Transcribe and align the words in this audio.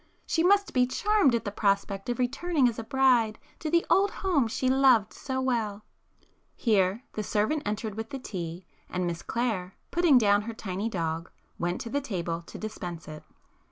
She 0.25 0.41
must 0.41 0.73
be 0.73 0.87
charmed 0.87 1.35
at 1.35 1.45
the 1.45 1.51
prospect 1.51 2.09
of 2.09 2.17
returning 2.17 2.67
as 2.67 2.79
a 2.79 2.83
bride 2.83 3.37
to 3.59 3.69
the 3.69 3.85
old 3.87 4.09
home 4.25 4.47
she 4.47 4.67
loved 4.67 5.13
so 5.13 5.39
well." 5.39 5.85
Here 6.55 7.03
the 7.13 7.21
servant 7.21 7.61
entered 7.67 7.93
with 7.93 8.09
the 8.09 8.17
tea, 8.17 8.65
and 8.89 9.05
Miss 9.05 9.21
Clare, 9.21 9.75
[p 9.91 10.01
227] 10.01 10.01
putting 10.01 10.17
down 10.17 10.41
her 10.47 10.55
tiny 10.55 10.89
dog, 10.89 11.29
went 11.59 11.79
to 11.81 11.91
the 11.91 12.01
table 12.01 12.41
to 12.47 12.57
dispense 12.57 13.07
it. 13.07 13.21